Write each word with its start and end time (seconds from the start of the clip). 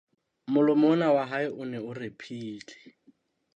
Molomo 0.53 0.87
ona 0.93 1.07
wa 1.15 1.23
hae 1.31 1.47
o 1.61 1.63
ne 1.71 1.79
o 1.89 1.91
rephile. 1.99 2.75